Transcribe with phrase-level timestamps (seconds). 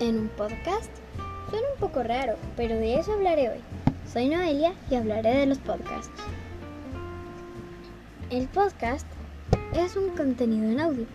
[0.00, 0.90] en un podcast?
[1.48, 3.60] Suena un poco raro, pero de eso hablaré hoy.
[4.12, 6.10] Soy Noelia y hablaré de los podcasts.
[8.30, 9.06] El podcast
[9.74, 11.06] es un contenido en audio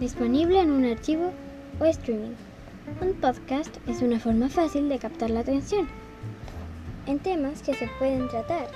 [0.00, 1.32] disponible en un archivo
[1.78, 2.34] o streaming.
[3.00, 5.88] Un podcast es una forma fácil de captar la atención
[7.06, 8.66] en temas que se pueden tratar.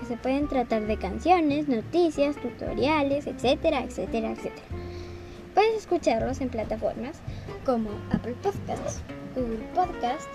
[0.00, 4.91] Que se pueden tratar de canciones, noticias, tutoriales, etcétera, etcétera, etcétera.
[5.62, 7.20] Puedes escucharlos en plataformas
[7.64, 9.00] como Apple Podcasts,
[9.36, 10.26] Google Podcasts,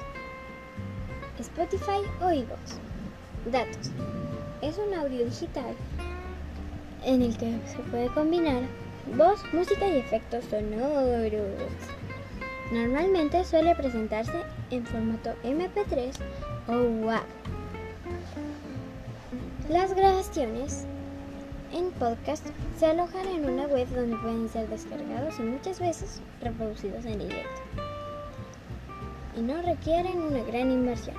[1.37, 2.77] Spotify o iVoox.
[3.51, 3.91] Datos.
[4.61, 5.75] Es un audio digital
[7.03, 8.61] en el que se puede combinar
[9.17, 11.41] voz, música y efectos sonoros.
[12.71, 16.13] Normalmente suele presentarse en formato MP3
[16.69, 17.23] o WAV.
[19.67, 20.87] Las grabaciones
[21.73, 22.45] en podcast
[22.77, 27.61] se alojan en una web donde pueden ser descargados y muchas veces reproducidos en directo.
[29.35, 31.15] Y no requieren una gran inversión.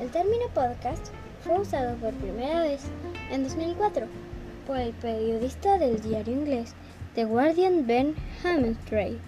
[0.00, 1.08] El término podcast
[1.44, 2.82] fue usado por primera vez
[3.30, 4.06] en 2004
[4.66, 6.74] por el periodista del diario inglés
[7.14, 8.14] The Guardian Ben
[8.44, 9.18] Hamilton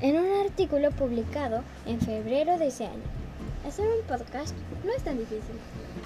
[0.00, 3.02] en un artículo publicado en febrero de ese año.
[3.66, 5.56] Hacer un podcast no es tan difícil,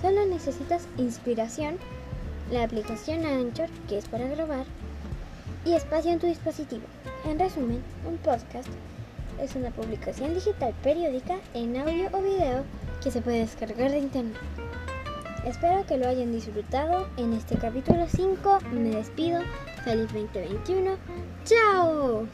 [0.00, 1.76] solo necesitas inspiración
[2.50, 4.64] la aplicación Anchor, que es para grabar,
[5.64, 6.82] y espacio en tu dispositivo.
[7.24, 8.68] En resumen, un podcast
[9.40, 12.64] es una publicación digital periódica en audio o video
[13.02, 14.36] que se puede descargar de internet.
[15.46, 18.58] Espero que lo hayan disfrutado en este capítulo 5.
[18.72, 19.40] Me despido.
[19.84, 20.96] Feliz 2021.
[21.44, 22.26] ¡Chao!